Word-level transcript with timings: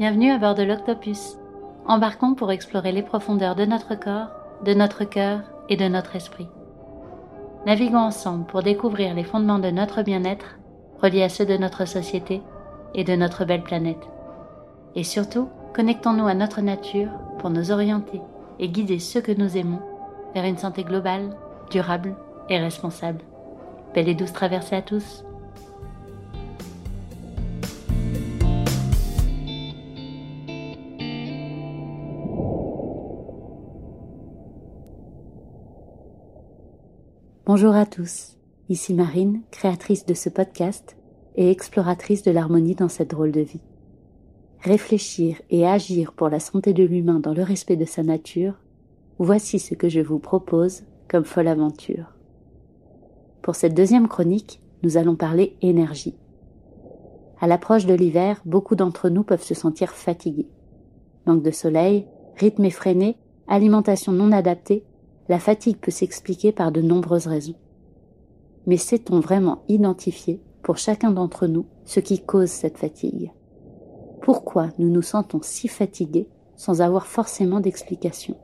Bienvenue 0.00 0.30
à 0.30 0.38
bord 0.38 0.54
de 0.54 0.62
l'Octopus. 0.62 1.36
Embarquons 1.86 2.34
pour 2.34 2.50
explorer 2.50 2.90
les 2.90 3.02
profondeurs 3.02 3.54
de 3.54 3.66
notre 3.66 3.96
corps, 3.96 4.30
de 4.64 4.72
notre 4.72 5.04
cœur 5.04 5.42
et 5.68 5.76
de 5.76 5.88
notre 5.88 6.16
esprit. 6.16 6.48
Naviguons 7.66 7.98
ensemble 7.98 8.46
pour 8.46 8.62
découvrir 8.62 9.12
les 9.12 9.24
fondements 9.24 9.58
de 9.58 9.68
notre 9.68 10.00
bien-être, 10.00 10.58
reliés 11.02 11.24
à 11.24 11.28
ceux 11.28 11.44
de 11.44 11.58
notre 11.58 11.84
société 11.84 12.40
et 12.94 13.04
de 13.04 13.14
notre 13.14 13.44
belle 13.44 13.62
planète. 13.62 14.08
Et 14.94 15.04
surtout, 15.04 15.50
connectons-nous 15.74 16.26
à 16.26 16.32
notre 16.32 16.62
nature 16.62 17.10
pour 17.38 17.50
nous 17.50 17.70
orienter 17.70 18.22
et 18.58 18.70
guider 18.70 19.00
ceux 19.00 19.20
que 19.20 19.32
nous 19.32 19.58
aimons 19.58 19.82
vers 20.32 20.46
une 20.46 20.56
santé 20.56 20.82
globale, 20.82 21.36
durable 21.70 22.16
et 22.48 22.58
responsable. 22.58 23.20
Belle 23.92 24.08
et 24.08 24.14
douce 24.14 24.32
traversée 24.32 24.76
à 24.76 24.80
tous. 24.80 25.26
Bonjour 37.52 37.74
à 37.74 37.84
tous, 37.84 38.36
ici 38.68 38.94
Marine, 38.94 39.42
créatrice 39.50 40.06
de 40.06 40.14
ce 40.14 40.28
podcast 40.28 40.96
et 41.34 41.50
exploratrice 41.50 42.22
de 42.22 42.30
l'harmonie 42.30 42.76
dans 42.76 42.88
cette 42.88 43.10
drôle 43.10 43.32
de 43.32 43.40
vie. 43.40 43.60
Réfléchir 44.60 45.42
et 45.50 45.66
agir 45.66 46.12
pour 46.12 46.28
la 46.28 46.38
santé 46.38 46.72
de 46.72 46.84
l'humain 46.84 47.18
dans 47.18 47.34
le 47.34 47.42
respect 47.42 47.74
de 47.74 47.84
sa 47.84 48.04
nature, 48.04 48.54
voici 49.18 49.58
ce 49.58 49.74
que 49.74 49.88
je 49.88 49.98
vous 49.98 50.20
propose 50.20 50.84
comme 51.08 51.24
folle 51.24 51.48
aventure. 51.48 52.14
Pour 53.42 53.56
cette 53.56 53.74
deuxième 53.74 54.06
chronique, 54.06 54.60
nous 54.84 54.96
allons 54.96 55.16
parler 55.16 55.56
énergie. 55.60 56.14
À 57.40 57.48
l'approche 57.48 57.84
de 57.84 57.94
l'hiver, 57.94 58.40
beaucoup 58.44 58.76
d'entre 58.76 59.08
nous 59.08 59.24
peuvent 59.24 59.42
se 59.42 59.54
sentir 59.54 59.90
fatigués. 59.90 60.46
Manque 61.26 61.42
de 61.42 61.50
soleil, 61.50 62.06
rythme 62.36 62.66
effréné, 62.66 63.16
alimentation 63.48 64.12
non 64.12 64.30
adaptée, 64.30 64.84
la 65.30 65.38
fatigue 65.38 65.76
peut 65.76 65.92
s'expliquer 65.92 66.50
par 66.50 66.72
de 66.72 66.82
nombreuses 66.82 67.28
raisons. 67.28 67.54
Mais 68.66 68.76
sait-on 68.76 69.20
vraiment 69.20 69.62
identifier, 69.68 70.40
pour 70.60 70.76
chacun 70.76 71.12
d'entre 71.12 71.46
nous, 71.46 71.66
ce 71.84 72.00
qui 72.00 72.20
cause 72.20 72.48
cette 72.48 72.78
fatigue? 72.78 73.30
Pourquoi 74.22 74.70
nous 74.80 74.90
nous 74.90 75.02
sentons 75.02 75.38
si 75.40 75.68
fatigués 75.68 76.26
sans 76.56 76.80
avoir 76.80 77.06
forcément 77.06 77.60
d'explication? 77.60 78.36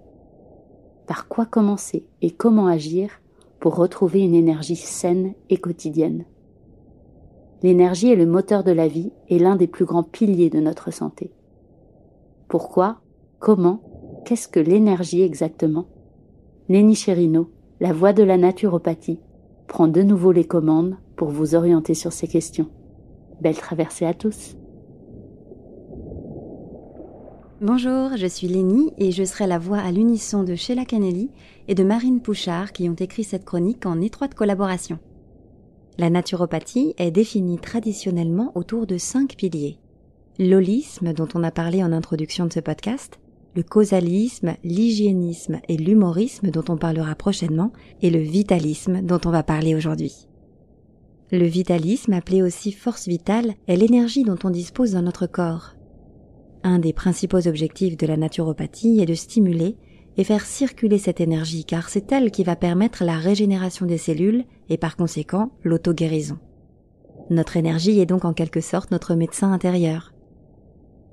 Par 1.08 1.26
quoi 1.26 1.44
commencer 1.44 2.06
et 2.22 2.30
comment 2.30 2.68
agir 2.68 3.20
pour 3.58 3.74
retrouver 3.74 4.20
une 4.20 4.36
énergie 4.36 4.76
saine 4.76 5.34
et 5.50 5.56
quotidienne? 5.56 6.24
L'énergie 7.64 8.12
est 8.12 8.16
le 8.16 8.26
moteur 8.26 8.62
de 8.62 8.70
la 8.70 8.86
vie 8.86 9.10
et 9.28 9.40
l'un 9.40 9.56
des 9.56 9.66
plus 9.66 9.86
grands 9.86 10.04
piliers 10.04 10.50
de 10.50 10.60
notre 10.60 10.92
santé. 10.92 11.32
Pourquoi? 12.46 13.00
Comment? 13.40 13.80
Qu'est-ce 14.24 14.46
que 14.46 14.60
l'énergie 14.60 15.22
exactement? 15.22 15.86
Lenny 16.68 16.96
Cherino, 16.96 17.48
la 17.78 17.92
voix 17.92 18.12
de 18.12 18.24
la 18.24 18.36
naturopathie, 18.36 19.20
prend 19.68 19.86
de 19.86 20.02
nouveau 20.02 20.32
les 20.32 20.44
commandes 20.44 20.96
pour 21.14 21.28
vous 21.28 21.54
orienter 21.54 21.94
sur 21.94 22.12
ces 22.12 22.26
questions. 22.26 22.68
Belle 23.40 23.56
traversée 23.56 24.04
à 24.04 24.14
tous. 24.14 24.56
Bonjour, 27.60 28.16
je 28.16 28.26
suis 28.26 28.48
Lénie 28.48 28.92
et 28.98 29.12
je 29.12 29.22
serai 29.22 29.46
la 29.46 29.60
voix 29.60 29.78
à 29.78 29.92
l'unisson 29.92 30.42
de 30.42 30.56
Sheila 30.56 30.84
Canelli 30.84 31.30
et 31.68 31.76
de 31.76 31.84
Marine 31.84 32.20
Pouchard 32.20 32.72
qui 32.72 32.88
ont 32.88 32.94
écrit 32.94 33.22
cette 33.22 33.44
chronique 33.44 33.86
en 33.86 34.00
étroite 34.00 34.34
collaboration. 34.34 34.98
La 35.98 36.10
naturopathie 36.10 36.94
est 36.98 37.12
définie 37.12 37.58
traditionnellement 37.58 38.50
autour 38.56 38.88
de 38.88 38.98
cinq 38.98 39.36
piliers. 39.36 39.78
L'holisme 40.40 41.12
dont 41.12 41.28
on 41.34 41.44
a 41.44 41.52
parlé 41.52 41.84
en 41.84 41.92
introduction 41.92 42.46
de 42.46 42.52
ce 42.52 42.60
podcast, 42.60 43.20
le 43.56 43.62
causalisme, 43.62 44.54
l'hygiénisme 44.62 45.60
et 45.68 45.78
l'humorisme 45.78 46.50
dont 46.50 46.64
on 46.68 46.76
parlera 46.76 47.14
prochainement, 47.14 47.72
et 48.02 48.10
le 48.10 48.18
vitalisme 48.18 49.00
dont 49.00 49.20
on 49.24 49.30
va 49.30 49.42
parler 49.42 49.74
aujourd'hui. 49.74 50.28
Le 51.32 51.46
vitalisme, 51.46 52.12
appelé 52.12 52.42
aussi 52.42 52.70
force 52.70 53.08
vitale, 53.08 53.54
est 53.66 53.76
l'énergie 53.76 54.24
dont 54.24 54.38
on 54.44 54.50
dispose 54.50 54.92
dans 54.92 55.02
notre 55.02 55.26
corps. 55.26 55.74
Un 56.62 56.78
des 56.78 56.92
principaux 56.92 57.48
objectifs 57.48 57.96
de 57.96 58.06
la 58.06 58.16
naturopathie 58.16 59.00
est 59.00 59.06
de 59.06 59.14
stimuler 59.14 59.76
et 60.18 60.24
faire 60.24 60.44
circuler 60.44 60.98
cette 60.98 61.20
énergie 61.20 61.64
car 61.64 61.88
c'est 61.88 62.12
elle 62.12 62.30
qui 62.30 62.44
va 62.44 62.56
permettre 62.56 63.04
la 63.04 63.16
régénération 63.16 63.86
des 63.86 63.98
cellules 63.98 64.44
et 64.68 64.76
par 64.76 64.96
conséquent 64.96 65.50
l'auto-guérison. 65.64 66.38
Notre 67.30 67.56
énergie 67.56 68.00
est 68.00 68.06
donc 68.06 68.24
en 68.24 68.32
quelque 68.32 68.60
sorte 68.60 68.90
notre 68.90 69.14
médecin 69.14 69.52
intérieur. 69.52 70.12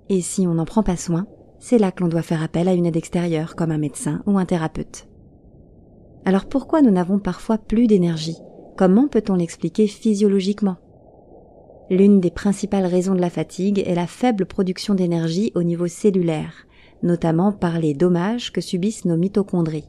Et 0.10 0.22
si 0.22 0.46
on 0.48 0.54
n'en 0.54 0.66
prend 0.66 0.84
pas 0.84 0.98
soin, 0.98 1.26
c'est 1.64 1.78
là 1.78 1.94
que 1.94 2.04
l'on 2.04 2.10
doit 2.10 2.24
faire 2.24 2.44
appel 2.44 2.68
à 2.68 2.74
une 2.74 2.86
aide 2.86 2.98
extérieure 2.98 3.56
comme 3.56 3.72
un 3.72 3.78
médecin 3.78 4.22
ou 4.26 4.38
un 4.38 4.44
thérapeute. 4.44 5.08
Alors 6.26 6.46
pourquoi 6.46 6.82
nous 6.82 6.92
n'avons 6.92 7.20
parfois 7.20 7.58
plus 7.58 7.88
d'énergie? 7.88 8.36
Comment 8.76 9.08
peut-on 9.08 9.36
l'expliquer 9.36 9.88
physiologiquement? 9.88 10.76
L'une 11.90 12.20
des 12.20 12.32
principales 12.32 12.86
raisons 12.86 13.16
de 13.16 13.22
la 13.22 13.30
fatigue 13.30 13.82
est 13.88 13.96
la 13.96 14.08
faible 14.08 14.46
production 14.46 14.94
d'énergie 14.94 15.54
au 15.56 15.64
niveau 15.64 15.88
cellulaire, 15.88 16.68
notamment 17.02 17.54
par 17.54 17.80
les 17.80 17.94
dommages 17.94 18.52
que 18.52 18.60
subissent 18.60 19.06
nos 19.06 19.16
mitochondries. 19.16 19.88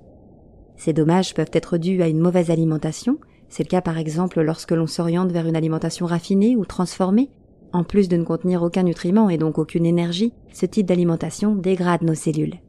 Ces 0.77 0.93
dommages 0.93 1.35
peuvent 1.35 1.51
être 1.53 1.77
dus 1.77 2.03
à 2.03 2.09
une 2.09 2.21
mauvaise 2.21 2.51
alimentation, 2.51 3.19
c'est 3.49 3.65
le 3.65 3.69
cas 3.69 3.83
par 3.83 3.99
exemple 3.99 4.41
lorsque 4.43 4.71
l'on 4.71 4.87
s'oriente 4.87 5.33
vers 5.33 5.49
une 5.49 5.56
alimentation 5.56 6.06
raffinée 6.06 6.55
ou 6.55 6.65
transformée, 6.65 7.31
en 7.75 7.85
plus 7.85 8.09
de 8.09 8.17
ne 8.17 8.25
contenir 8.25 8.62
aucun 8.62 8.85
nutriment 8.85 9.29
et 9.29 9.37
donc 9.37 9.59
aucune 9.59 9.85
énergie, 9.85 10.33
ce 10.53 10.65
type 10.65 10.87
d'alimentation 10.87 11.57
dégrade 11.57 12.03
nos 12.03 12.15
cellules. 12.15 12.61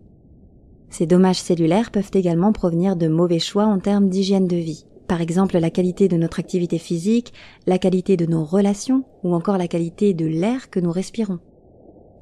Ces 0.89 1.05
dommages 1.05 1.41
cellulaires 1.41 1.91
peuvent 1.91 2.11
également 2.13 2.51
provenir 2.51 2.95
de 2.95 3.07
mauvais 3.07 3.39
choix 3.39 3.65
en 3.65 3.79
termes 3.79 4.09
d'hygiène 4.09 4.47
de 4.47 4.55
vie. 4.55 4.85
Par 5.07 5.21
exemple, 5.21 5.59
la 5.59 5.69
qualité 5.69 6.07
de 6.07 6.17
notre 6.17 6.39
activité 6.39 6.79
physique, 6.79 7.33
la 7.67 7.77
qualité 7.77 8.17
de 8.17 8.25
nos 8.25 8.43
relations 8.43 9.03
ou 9.23 9.35
encore 9.35 9.59
la 9.59 9.67
qualité 9.67 10.15
de 10.15 10.25
l'air 10.25 10.71
que 10.71 10.79
nous 10.79 10.91
respirons. 10.91 11.39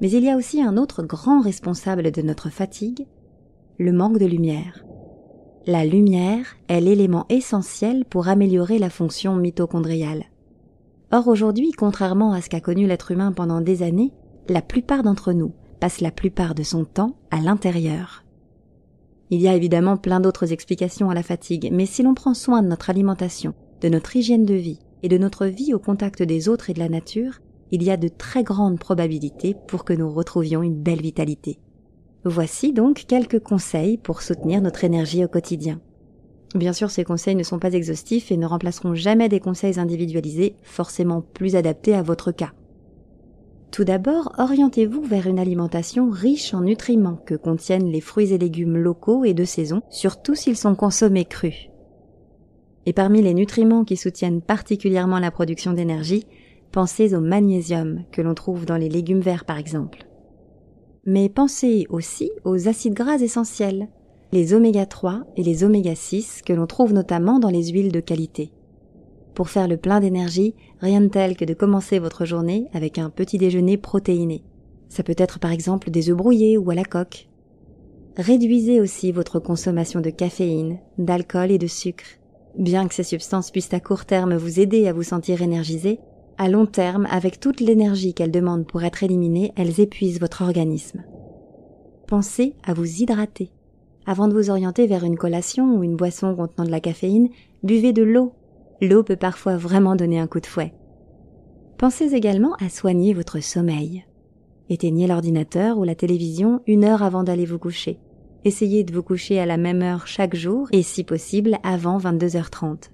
Mais 0.02 0.12
il 0.12 0.24
y 0.24 0.30
a 0.30 0.36
aussi 0.36 0.62
un 0.62 0.76
autre 0.76 1.04
grand 1.04 1.40
responsable 1.40 2.12
de 2.12 2.22
notre 2.22 2.50
fatigue, 2.50 3.08
le 3.78 3.94
manque 3.94 4.18
de 4.18 4.26
lumière. 4.26 4.84
La 5.66 5.86
lumière 5.86 6.58
est 6.68 6.82
l'élément 6.82 7.26
essentiel 7.30 8.04
pour 8.04 8.28
améliorer 8.28 8.80
la 8.80 8.90
fonction 8.90 9.38
mitochondriale. 9.38 10.26
Or 11.14 11.28
aujourd'hui, 11.28 11.72
contrairement 11.74 12.34
à 12.34 12.42
ce 12.42 12.50
qu'a 12.50 12.60
connu 12.60 12.88
l'être 12.88 13.12
humain 13.12 13.32
pendant 13.34 13.62
des 13.62 13.84
années, 13.84 14.12
la 14.50 14.64
plupart 14.64 15.04
d'entre 15.04 15.32
nous 15.32 15.54
passent 15.80 16.02
la 16.02 16.10
plupart 16.10 16.56
de 16.56 16.64
son 16.64 16.86
temps 16.86 17.18
à 17.30 17.40
l'intérieur. 17.40 18.24
Il 19.30 19.40
y 19.40 19.48
a 19.48 19.54
évidemment 19.54 19.96
plein 19.96 20.20
d'autres 20.20 20.52
explications 20.52 21.12
à 21.12 21.14
la 21.14 21.22
fatigue, 21.22 21.70
mais 21.72 21.86
si 21.86 22.02
l'on 22.02 22.16
prend 22.16 22.34
soin 22.34 22.64
de 22.64 22.68
notre 22.68 22.90
alimentation, 22.90 23.54
de 23.82 23.90
notre 23.90 24.16
hygiène 24.16 24.44
de 24.44 24.56
vie 24.56 24.80
et 25.04 25.08
de 25.08 25.20
notre 25.20 25.46
vie 25.46 25.76
au 25.76 25.78
contact 25.78 26.24
des 26.24 26.50
autres 26.50 26.72
et 26.72 26.74
de 26.74 26.80
la 26.80 26.90
nature, 26.90 27.42
il 27.70 27.84
y 27.84 27.92
a 27.92 27.98
de 27.98 28.08
très 28.08 28.42
grandes 28.42 28.80
probabilités 28.80 29.56
pour 29.68 29.86
que 29.86 29.94
nous 29.94 30.12
retrouvions 30.12 30.64
une 30.64 30.82
belle 30.82 31.02
vitalité. 31.02 31.60
Voici 32.26 32.74
donc 32.74 33.06
quelques 33.08 33.40
conseils 33.40 34.00
pour 34.00 34.24
soutenir 34.24 34.64
notre 34.64 34.84
énergie 34.84 35.24
au 35.24 35.28
quotidien. 35.28 35.80
Bien 36.56 36.74
sûr, 36.74 36.92
ces 36.92 37.04
conseils 37.04 37.36
ne 37.36 37.44
sont 37.44 37.60
pas 37.60 37.74
exhaustifs 37.74 38.32
et 38.32 38.38
ne 38.38 38.46
remplaceront 38.46 38.94
jamais 38.94 39.30
des 39.30 39.40
conseils 39.40 39.80
individualisés, 39.80 40.56
forcément 40.62 41.22
plus 41.22 41.56
adaptés 41.56 41.96
à 41.96 42.04
votre 42.04 42.32
cas. 42.32 42.54
Tout 43.72 43.84
d'abord, 43.84 44.34
orientez-vous 44.38 45.02
vers 45.02 45.26
une 45.26 45.40
alimentation 45.40 46.12
riche 46.12 46.54
en 46.54 46.62
nutriments 46.62 47.20
que 47.26 47.34
contiennent 47.34 47.92
les 47.92 48.02
fruits 48.02 48.32
et 48.32 48.38
légumes 48.38 48.78
locaux 48.78 49.26
et 49.26 49.34
de 49.34 49.46
saison, 49.46 49.82
surtout 49.90 50.36
s'ils 50.36 50.58
sont 50.58 50.76
consommés 50.76 51.26
crus. 51.26 51.70
Et 52.86 52.94
parmi 52.94 53.24
les 53.24 53.34
nutriments 53.34 53.84
qui 53.84 53.98
soutiennent 53.98 54.42
particulièrement 54.42 55.18
la 55.18 55.32
production 55.32 55.74
d'énergie, 55.74 56.28
pensez 56.72 57.16
au 57.16 57.20
magnésium 57.20 58.04
que 58.12 58.22
l'on 58.22 58.36
trouve 58.36 58.68
dans 58.68 58.78
les 58.78 58.90
légumes 58.90 59.22
verts 59.22 59.46
par 59.46 59.58
exemple. 59.58 60.06
Mais 61.06 61.28
pensez 61.30 61.88
aussi 61.90 62.32
aux 62.44 62.68
acides 62.68 62.94
gras 62.94 63.18
essentiels, 63.18 63.88
les 64.34 64.56
oméga 64.56 64.88
3 64.88 65.26
et 65.38 65.44
les 65.44 65.64
oméga 65.64 65.94
6 65.94 66.42
que 66.44 66.54
l'on 66.54 66.66
trouve 66.66 66.92
notamment 66.92 67.38
dans 67.38 67.52
les 67.52 67.68
huiles 67.68 67.92
de 67.92 68.00
qualité. 68.00 68.52
Pour 69.36 69.50
faire 69.50 69.68
le 69.68 69.78
plein 69.78 70.00
d'énergie, 70.00 70.56
rien 70.80 71.02
de 71.02 71.08
tel 71.08 71.38
que 71.38 71.46
de 71.46 71.54
commencer 71.54 72.00
votre 72.00 72.26
journée 72.26 72.66
avec 72.74 72.98
un 72.98 73.12
petit 73.12 73.38
déjeuner 73.38 73.78
protéiné. 73.78 74.44
Ça 74.90 75.04
peut 75.04 75.16
être 75.18 75.38
par 75.38 75.52
exemple 75.52 75.92
des 75.92 76.10
œufs 76.10 76.18
brouillés 76.18 76.58
ou 76.58 76.72
à 76.72 76.76
la 76.76 76.84
coque. 76.84 77.30
Réduisez 78.18 78.82
aussi 78.82 79.12
votre 79.12 79.40
consommation 79.40 80.02
de 80.02 80.10
caféine, 80.10 80.80
d'alcool 80.98 81.52
et 81.52 81.60
de 81.60 81.68
sucre. 81.68 82.06
Bien 82.58 82.88
que 82.88 82.96
ces 82.96 83.04
substances 83.04 83.52
puissent 83.52 83.74
à 83.74 83.80
court 83.80 84.06
terme 84.06 84.36
vous 84.36 84.60
aider 84.60 84.88
à 84.88 84.94
vous 84.94 85.04
sentir 85.04 85.44
énergisé, 85.44 86.00
à 86.40 86.50
long 86.50 86.66
terme, 86.66 87.08
avec 87.12 87.40
toute 87.40 87.62
l'énergie 87.62 88.16
qu'elles 88.16 88.32
demandent 88.32 88.66
pour 88.66 88.84
être 88.84 89.04
éliminées, 89.04 89.52
elles 89.56 89.80
épuisent 89.80 90.20
votre 90.20 90.42
organisme. 90.42 91.04
Pensez 92.08 92.56
à 92.64 92.74
vous 92.74 93.02
hydrater. 93.02 93.52
Avant 94.06 94.28
de 94.28 94.34
vous 94.34 94.50
orienter 94.50 94.86
vers 94.86 95.04
une 95.04 95.18
collation 95.18 95.76
ou 95.76 95.84
une 95.84 95.96
boisson 95.96 96.36
contenant 96.36 96.66
de 96.66 96.72
la 96.72 96.82
caféine, 96.82 97.30
buvez 97.64 97.94
de 97.94 98.04
l'eau. 98.04 98.34
L'eau 98.82 99.04
peut 99.04 99.16
parfois 99.16 99.56
vraiment 99.56 99.96
donner 99.96 100.20
un 100.20 100.28
coup 100.28 100.42
de 100.42 100.46
fouet. 100.46 100.74
Pensez 101.78 102.14
également 102.14 102.54
à 102.56 102.70
soigner 102.70 103.14
votre 103.14 103.40
sommeil. 103.40 104.06
Éteignez 104.70 105.08
l'ordinateur 105.08 105.78
ou 105.78 105.84
la 105.84 105.96
télévision 105.96 106.62
une 106.68 106.84
heure 106.84 107.04
avant 107.04 107.24
d'aller 107.24 107.46
vous 107.46 107.60
coucher. 107.60 108.00
Essayez 108.46 108.84
de 108.84 108.94
vous 108.94 109.04
coucher 109.04 109.40
à 109.40 109.46
la 109.46 109.58
même 109.58 109.82
heure 109.82 110.06
chaque 110.06 110.36
jour 110.36 110.68
et 110.74 110.84
si 110.84 111.04
possible 111.04 111.58
avant 111.64 111.98
22h30. 111.98 112.90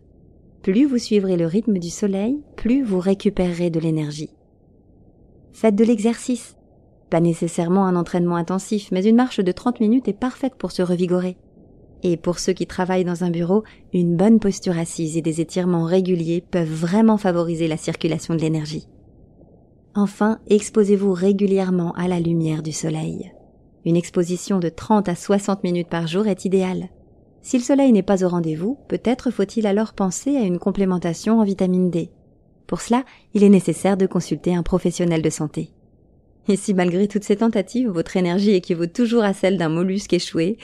Plus 0.62 0.86
vous 0.86 0.98
suivrez 0.98 1.38
le 1.38 1.48
rythme 1.48 1.80
du 1.80 1.90
soleil, 1.90 2.40
plus 2.56 2.84
vous 2.84 3.00
récupérerez 3.00 3.70
de 3.70 3.80
l'énergie. 3.80 4.30
Faites 5.54 5.76
de 5.76 5.84
l'exercice. 5.84 6.56
Pas 7.10 7.20
nécessairement 7.20 7.86
un 7.86 7.96
entraînement 7.96 8.36
intensif, 8.36 8.90
mais 8.92 9.06
une 9.06 9.16
marche 9.16 9.40
de 9.40 9.52
30 9.52 9.80
minutes 9.80 10.08
est 10.08 10.14
parfaite 10.14 10.56
pour 10.56 10.72
se 10.72 10.82
revigorer. 10.82 11.38
Et 12.04 12.18
pour 12.18 12.40
ceux 12.40 12.54
qui 12.54 12.68
travaillent 12.68 13.04
dans 13.04 13.24
un 13.24 13.30
bureau, 13.30 13.64
une 13.94 14.16
bonne 14.16 14.40
posture 14.40 14.78
assise 14.78 15.18
et 15.18 15.22
des 15.22 15.42
étirements 15.42 15.86
réguliers 15.86 16.44
peuvent 16.50 16.72
vraiment 16.72 17.18
favoriser 17.18 17.68
la 17.68 17.78
circulation 17.78 18.36
de 18.36 18.42
l'énergie. 18.42 18.88
Enfin, 19.96 20.40
exposez-vous 20.48 21.14
régulièrement 21.14 21.92
à 21.94 22.08
la 22.08 22.20
lumière 22.20 22.64
du 22.64 22.72
soleil. 22.72 23.34
Une 23.86 23.98
exposition 23.98 24.60
de 24.60 24.70
30 24.70 25.10
à 25.10 25.16
60 25.16 25.64
minutes 25.64 25.90
par 25.90 26.08
jour 26.08 26.28
est 26.28 26.46
idéale. 26.46 26.90
Si 27.42 27.58
le 27.58 27.64
soleil 27.64 27.92
n'est 27.92 28.04
pas 28.04 28.24
au 28.24 28.30
rendez-vous, 28.30 28.78
peut-être 28.88 29.32
faut-il 29.32 29.66
alors 29.66 29.94
penser 29.94 30.38
à 30.38 30.42
une 30.42 30.60
complémentation 30.60 31.40
en 31.40 31.44
vitamine 31.44 31.90
D. 31.90 32.12
Pour 32.68 32.82
cela, 32.82 33.04
il 33.34 33.44
est 33.44 33.50
nécessaire 33.50 33.98
de 33.98 34.06
consulter 34.06 34.54
un 34.54 34.64
professionnel 34.64 35.22
de 35.22 35.30
santé. 35.30 35.72
Et 36.48 36.56
si 36.56 36.74
malgré 36.74 37.08
toutes 37.08 37.24
ces 37.24 37.38
tentatives, 37.38 37.90
votre 37.90 38.18
énergie 38.18 38.54
équivaut 38.54 38.88
toujours 38.88 39.24
à 39.24 39.34
celle 39.34 39.58
d'un 39.58 39.70
mollusque 39.70 40.14
échoué, 40.14 40.58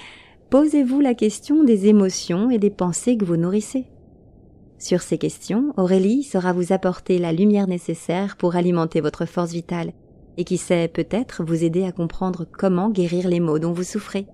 posez-vous 0.49 1.01
la 1.01 1.13
question 1.13 1.63
des 1.63 1.87
émotions 1.87 2.49
et 2.49 2.57
des 2.57 2.69
pensées 2.69 3.17
que 3.17 3.25
vous 3.25 3.37
nourrissez. 3.37 3.85
Sur 4.77 5.01
ces 5.01 5.17
questions, 5.17 5.73
Aurélie 5.77 6.23
saura 6.23 6.53
vous 6.53 6.73
apporter 6.73 7.17
la 7.17 7.33
lumière 7.33 7.67
nécessaire 7.67 8.35
pour 8.35 8.55
alimenter 8.55 9.01
votre 9.01 9.25
force 9.25 9.51
vitale 9.51 9.93
et 10.37 10.43
qui 10.43 10.57
sait 10.57 10.87
peut-être 10.87 11.43
vous 11.43 11.63
aider 11.63 11.85
à 11.85 11.91
comprendre 11.91 12.45
comment 12.45 12.89
guérir 12.89 13.27
les 13.27 13.39
maux 13.39 13.59
dont 13.59 13.71
vous 13.71 13.83
souffrez. 13.83 14.27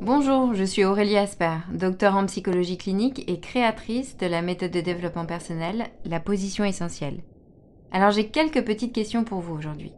Bonjour, 0.00 0.54
je 0.54 0.64
suis 0.64 0.84
Aurélie 0.84 1.16
Asper, 1.16 1.58
docteur 1.72 2.16
en 2.16 2.26
psychologie 2.26 2.76
clinique 2.76 3.24
et 3.30 3.38
créatrice 3.38 4.16
de 4.16 4.26
la 4.26 4.42
méthode 4.42 4.72
de 4.72 4.80
développement 4.80 5.26
personnel, 5.26 5.84
la 6.04 6.18
position 6.18 6.64
essentielle. 6.64 7.22
Alors 7.94 8.10
j'ai 8.10 8.28
quelques 8.28 8.64
petites 8.64 8.94
questions 8.94 9.22
pour 9.22 9.40
vous 9.40 9.54
aujourd'hui. 9.54 9.92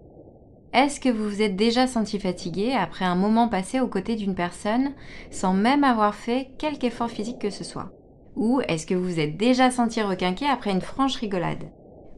Est-ce 0.73 0.99
que 0.99 1.08
vous 1.08 1.29
vous 1.29 1.43
êtes 1.43 1.55
déjà 1.55 1.87
senti 1.87 2.19
fatigué 2.19 2.73
après 2.73 3.05
un 3.05 3.14
moment 3.14 3.49
passé 3.49 3.79
aux 3.79 3.87
côtés 3.87 4.17
d'une 4.17 4.35
personne 4.35 4.91
sans 5.31 5.55
même 5.55 5.85
avoir 5.85 6.17
fait 6.17 6.49
quelque 6.58 6.88
effort 6.88 7.08
physique 7.08 7.38
que 7.38 7.50
ce 7.50 7.62
soit? 7.62 7.93
Ou 8.35 8.61
est-ce 8.67 8.85
que 8.85 8.96
vous 8.96 9.05
vous 9.05 9.20
êtes 9.20 9.37
déjà 9.37 9.70
senti 9.70 10.02
requinqué 10.02 10.46
après 10.46 10.73
une 10.73 10.81
franche 10.81 11.14
rigolade? 11.14 11.70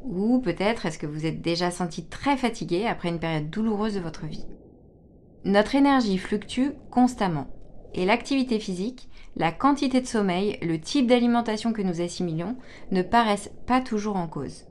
Ou 0.05 0.39
peut-être 0.39 0.87
est-ce 0.87 0.99
que 0.99 1.07
vous 1.07 1.27
êtes 1.27 1.43
déjà 1.43 1.71
senti 1.71 2.07
très 2.07 2.39
fatigué 2.39 2.87
après 2.87 3.11
une 3.11 3.21
période 3.21 3.51
douloureuse 3.51 3.97
de 3.97 4.01
votre 4.01 4.25
vie? 4.25 4.47
Notre 5.45 5.75
énergie 5.75 6.17
fluctue 6.17 6.71
constamment 6.91 7.49
et 7.93 8.07
l'activité 8.07 8.59
physique, 8.59 9.11
la 9.37 9.53
quantité 9.53 10.01
de 10.01 10.07
sommeil, 10.07 10.59
le 10.63 10.81
type 10.81 11.07
d'alimentation 11.07 11.75
que 11.75 11.83
nous 11.83 12.01
assimilons 12.01 12.57
ne 12.93 13.03
paraissent 13.03 13.53
pas 13.67 13.83
toujours 13.83 14.17
en 14.17 14.27
cause. 14.27 14.65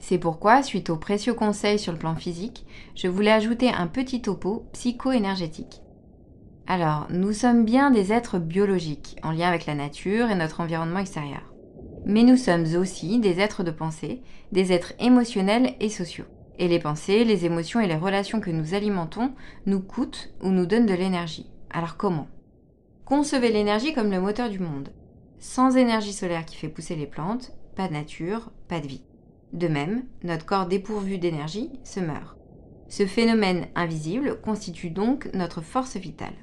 C'est 0.00 0.18
pourquoi, 0.18 0.62
suite 0.62 0.90
aux 0.90 0.96
précieux 0.96 1.34
conseils 1.34 1.78
sur 1.78 1.92
le 1.92 1.98
plan 1.98 2.14
physique, 2.14 2.64
je 2.94 3.08
voulais 3.08 3.32
ajouter 3.32 3.70
un 3.70 3.86
petit 3.86 4.22
topo 4.22 4.66
psycho-énergétique. 4.72 5.82
Alors, 6.66 7.06
nous 7.10 7.32
sommes 7.32 7.64
bien 7.64 7.90
des 7.90 8.12
êtres 8.12 8.38
biologiques, 8.38 9.16
en 9.22 9.32
lien 9.32 9.48
avec 9.48 9.66
la 9.66 9.74
nature 9.74 10.30
et 10.30 10.34
notre 10.34 10.60
environnement 10.60 10.98
extérieur. 10.98 11.52
Mais 12.04 12.22
nous 12.22 12.36
sommes 12.36 12.66
aussi 12.76 13.18
des 13.18 13.40
êtres 13.40 13.64
de 13.64 13.70
pensée, 13.70 14.22
des 14.52 14.72
êtres 14.72 14.92
émotionnels 15.00 15.74
et 15.80 15.88
sociaux. 15.88 16.26
Et 16.58 16.68
les 16.68 16.78
pensées, 16.78 17.24
les 17.24 17.44
émotions 17.44 17.80
et 17.80 17.86
les 17.86 17.96
relations 17.96 18.40
que 18.40 18.50
nous 18.50 18.74
alimentons 18.74 19.32
nous 19.66 19.80
coûtent 19.80 20.30
ou 20.42 20.48
nous 20.50 20.66
donnent 20.66 20.86
de 20.86 20.94
l'énergie. 20.94 21.50
Alors 21.70 21.96
comment? 21.96 22.28
Concevez 23.04 23.50
l'énergie 23.50 23.94
comme 23.94 24.10
le 24.10 24.20
moteur 24.20 24.50
du 24.50 24.58
monde. 24.58 24.90
Sans 25.38 25.76
énergie 25.76 26.12
solaire 26.12 26.44
qui 26.44 26.56
fait 26.56 26.68
pousser 26.68 26.96
les 26.96 27.06
plantes, 27.06 27.52
pas 27.76 27.88
de 27.88 27.92
nature, 27.92 28.50
pas 28.68 28.80
de 28.80 28.88
vie. 28.88 29.02
De 29.52 29.68
même, 29.68 30.04
notre 30.22 30.46
corps 30.46 30.66
dépourvu 30.66 31.18
d'énergie 31.18 31.70
se 31.84 32.00
meurt. 32.00 32.36
Ce 32.88 33.06
phénomène 33.06 33.66
invisible 33.74 34.40
constitue 34.40 34.90
donc 34.90 35.28
notre 35.34 35.60
force 35.60 35.96
vitale. 35.96 36.34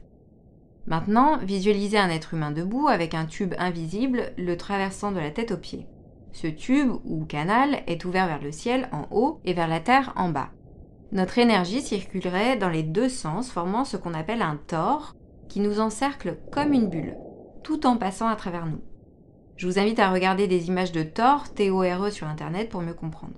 Maintenant, 0.87 1.37
visualisez 1.37 1.97
un 1.97 2.09
être 2.09 2.35
humain 2.35 2.51
debout 2.51 2.87
avec 2.87 3.15
un 3.15 3.25
tube 3.25 3.55
invisible 3.57 4.31
le 4.37 4.55
traversant 4.55 5.11
de 5.11 5.19
la 5.19 5.31
tête 5.31 5.51
aux 5.51 5.57
pieds. 5.57 5.87
Ce 6.31 6.47
tube 6.47 6.91
ou 7.05 7.25
canal 7.25 7.81
est 7.87 8.05
ouvert 8.05 8.27
vers 8.27 8.41
le 8.41 8.51
ciel 8.51 8.89
en 8.91 9.07
haut 9.09 9.39
et 9.45 9.53
vers 9.53 9.67
la 9.67 9.79
terre 9.79 10.13
en 10.15 10.29
bas. 10.29 10.51
Notre 11.11 11.39
énergie 11.39 11.81
circulerait 11.81 12.57
dans 12.57 12.69
les 12.69 12.83
deux 12.83 13.09
sens 13.09 13.49
formant 13.49 13.85
ce 13.85 13.97
qu'on 13.97 14.13
appelle 14.13 14.41
un 14.41 14.59
tore 14.67 15.15
qui 15.47 15.59
nous 15.59 15.79
encercle 15.79 16.37
comme 16.51 16.73
une 16.73 16.89
bulle, 16.89 17.15
tout 17.63 17.87
en 17.87 17.97
passant 17.97 18.27
à 18.27 18.35
travers 18.35 18.65
nous. 18.65 18.81
Je 19.57 19.67
vous 19.67 19.79
invite 19.79 19.99
à 19.99 20.11
regarder 20.11 20.47
des 20.47 20.67
images 20.67 20.91
de 20.91 21.03
Thor, 21.03 21.53
T-O-R-E 21.53 22.11
sur 22.11 22.27
Internet 22.27 22.69
pour 22.69 22.81
mieux 22.81 22.93
comprendre. 22.93 23.33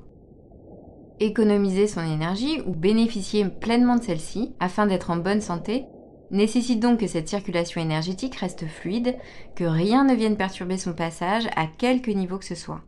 Économiser 1.20 1.88
son 1.88 2.02
énergie 2.02 2.62
ou 2.66 2.74
bénéficier 2.74 3.46
pleinement 3.46 3.98
de 3.98 4.04
celle-ci 4.04 4.54
afin 4.60 4.88
d'être 4.88 5.12
en 5.12 5.18
bonne 5.18 5.42
santé 5.42 5.86
nécessite 6.32 6.80
donc 6.80 7.00
que 7.00 7.08
cette 7.08 7.30
circulation 7.30 7.82
énergétique 7.82 8.36
reste 8.36 8.66
fluide, 8.68 9.16
que 9.56 9.64
rien 9.64 10.04
ne 10.04 10.16
vienne 10.16 10.38
perturber 10.38 10.78
son 10.78 10.94
passage 10.94 11.48
à 11.56 11.68
quelque 11.68 12.12
niveau 12.12 12.38
que 12.38 12.46
ce 12.46 12.56
soit. 12.56 12.82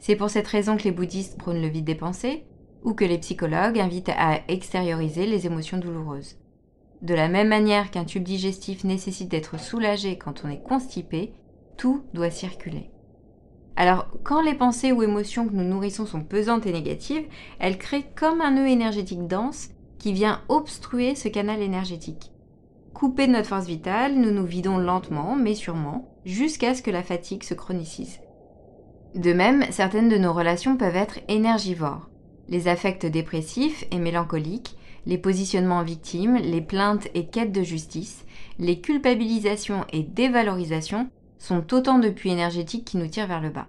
C'est 0.00 0.16
pour 0.16 0.30
cette 0.30 0.48
raison 0.48 0.76
que 0.76 0.84
les 0.84 0.92
bouddhistes 0.92 1.38
prônent 1.38 1.62
le 1.62 1.68
vide 1.68 1.84
des 1.84 1.94
pensées 1.94 2.44
ou 2.82 2.94
que 2.94 3.04
les 3.04 3.18
psychologues 3.18 3.78
invitent 3.78 4.10
à 4.16 4.40
extérioriser 4.48 5.26
les 5.26 5.46
émotions 5.46 5.78
douloureuses. 5.78 6.38
De 7.02 7.14
la 7.14 7.28
même 7.28 7.48
manière 7.48 7.90
qu'un 7.90 8.04
tube 8.04 8.22
digestif 8.22 8.82
nécessite 8.84 9.28
d'être 9.28 9.60
soulagé 9.60 10.18
quand 10.18 10.42
on 10.44 10.48
est 10.48 10.62
constipé, 10.62 11.32
tout 11.82 12.04
doit 12.14 12.30
circuler. 12.30 12.92
Alors, 13.74 14.06
quand 14.22 14.40
les 14.40 14.54
pensées 14.54 14.92
ou 14.92 15.02
émotions 15.02 15.48
que 15.48 15.52
nous 15.52 15.64
nourrissons 15.64 16.06
sont 16.06 16.22
pesantes 16.22 16.64
et 16.64 16.72
négatives, 16.72 17.24
elles 17.58 17.76
créent 17.76 18.06
comme 18.14 18.40
un 18.40 18.52
nœud 18.52 18.68
énergétique 18.68 19.26
dense 19.26 19.70
qui 19.98 20.12
vient 20.12 20.42
obstruer 20.48 21.16
ce 21.16 21.26
canal 21.26 21.60
énergétique. 21.60 22.30
Coupé 22.94 23.26
de 23.26 23.32
notre 23.32 23.48
force 23.48 23.66
vitale, 23.66 24.14
nous 24.14 24.30
nous 24.30 24.46
vidons 24.46 24.78
lentement 24.78 25.34
mais 25.34 25.56
sûrement 25.56 26.08
jusqu'à 26.24 26.76
ce 26.76 26.82
que 26.82 26.92
la 26.92 27.02
fatigue 27.02 27.42
se 27.42 27.54
chronicise. 27.54 28.20
De 29.16 29.32
même, 29.32 29.64
certaines 29.70 30.08
de 30.08 30.18
nos 30.18 30.32
relations 30.32 30.76
peuvent 30.76 30.94
être 30.94 31.18
énergivores. 31.26 32.08
Les 32.48 32.68
affects 32.68 33.06
dépressifs 33.06 33.86
et 33.90 33.98
mélancoliques 33.98 34.76
les 35.04 35.18
positionnements 35.18 35.78
en 35.78 35.82
victime, 35.82 36.36
les 36.36 36.60
plaintes 36.60 37.08
et 37.14 37.26
quêtes 37.26 37.50
de 37.50 37.64
justice, 37.64 38.24
les 38.60 38.80
culpabilisations 38.80 39.84
et 39.92 40.04
dévalorisations 40.04 41.10
sont 41.42 41.74
autant 41.74 41.98
de 41.98 42.08
puits 42.08 42.30
énergétiques 42.30 42.84
qui 42.84 42.96
nous 42.96 43.08
tirent 43.08 43.26
vers 43.26 43.40
le 43.40 43.50
bas. 43.50 43.66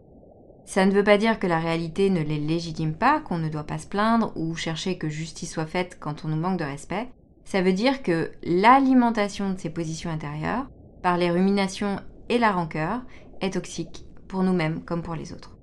Ça 0.63 0.85
ne 0.85 0.91
veut 0.91 1.03
pas 1.03 1.17
dire 1.17 1.39
que 1.39 1.47
la 1.47 1.59
réalité 1.59 2.11
ne 2.11 2.21
les 2.21 2.37
légitime 2.37 2.93
pas, 2.93 3.19
qu'on 3.19 3.39
ne 3.39 3.49
doit 3.49 3.63
pas 3.65 3.79
se 3.79 3.87
plaindre 3.87 4.31
ou 4.35 4.55
chercher 4.55 4.99
que 4.99 5.09
justice 5.09 5.51
soit 5.51 5.65
faite 5.65 5.97
quand 5.99 6.23
on 6.23 6.27
nous 6.27 6.39
manque 6.39 6.59
de 6.59 6.63
respect. 6.63 7.09
Ça 7.45 7.63
veut 7.63 7.73
dire 7.73 8.03
que 8.03 8.31
l'alimentation 8.43 9.51
de 9.51 9.57
ces 9.57 9.71
positions 9.71 10.11
intérieures, 10.11 10.67
par 11.01 11.17
les 11.17 11.31
ruminations 11.31 11.99
et 12.29 12.37
la 12.37 12.51
rancœur, 12.51 13.01
est 13.41 13.55
toxique 13.55 14.05
pour 14.27 14.43
nous-mêmes 14.43 14.81
comme 14.81 15.01
pour 15.01 15.15
les 15.15 15.33
autres. 15.33 15.57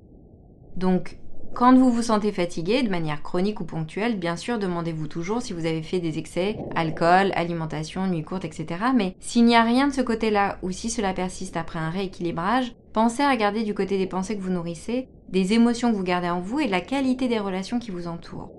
Donc, 0.76 1.19
quand 1.54 1.74
vous 1.74 1.90
vous 1.90 2.02
sentez 2.02 2.30
fatigué 2.32 2.82
de 2.82 2.90
manière 2.90 3.22
chronique 3.22 3.60
ou 3.60 3.64
ponctuelle, 3.64 4.18
bien 4.18 4.36
sûr, 4.36 4.58
demandez-vous 4.58 5.08
toujours 5.08 5.42
si 5.42 5.52
vous 5.52 5.66
avez 5.66 5.82
fait 5.82 5.98
des 5.98 6.18
excès, 6.18 6.56
alcool, 6.74 7.32
alimentation, 7.34 8.06
nuit 8.06 8.22
courte, 8.22 8.44
etc. 8.44 8.66
Mais 8.94 9.16
s'il 9.20 9.44
n'y 9.44 9.56
a 9.56 9.62
rien 9.62 9.88
de 9.88 9.92
ce 9.92 10.00
côté-là 10.00 10.58
ou 10.62 10.70
si 10.70 10.90
cela 10.90 11.12
persiste 11.12 11.56
après 11.56 11.80
un 11.80 11.90
rééquilibrage, 11.90 12.74
pensez 12.92 13.22
à 13.22 13.30
regarder 13.30 13.64
du 13.64 13.74
côté 13.74 13.98
des 13.98 14.06
pensées 14.06 14.36
que 14.36 14.42
vous 14.42 14.50
nourrissez, 14.50 15.08
des 15.28 15.52
émotions 15.52 15.90
que 15.90 15.96
vous 15.96 16.04
gardez 16.04 16.30
en 16.30 16.40
vous 16.40 16.60
et 16.60 16.66
de 16.66 16.70
la 16.70 16.80
qualité 16.80 17.28
des 17.28 17.38
relations 17.38 17.78
qui 17.78 17.90
vous 17.90 18.06
entourent. 18.06 18.50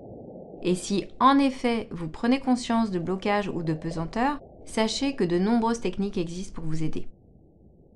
Et 0.62 0.74
si 0.74 1.06
en 1.18 1.38
effet 1.38 1.88
vous 1.90 2.08
prenez 2.08 2.40
conscience 2.40 2.90
de 2.90 2.98
blocage 2.98 3.48
ou 3.48 3.62
de 3.62 3.74
pesanteur, 3.74 4.38
sachez 4.64 5.16
que 5.16 5.24
de 5.24 5.38
nombreuses 5.38 5.80
techniques 5.80 6.18
existent 6.18 6.54
pour 6.54 6.64
vous 6.64 6.84
aider. 6.84 7.08